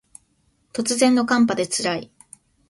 [0.73, 2.11] 突然の寒波で辛い